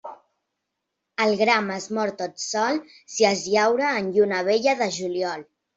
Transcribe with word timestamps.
El 1.25 1.33
gram 1.43 1.69
es 1.77 1.87
mor 1.99 2.13
tot 2.23 2.43
sol 2.47 2.83
si 3.17 3.31
es 3.35 3.47
llaura 3.55 3.95
en 4.03 4.13
lluna 4.19 4.45
vella 4.53 4.79
de 4.83 4.95
juliol. 5.01 5.51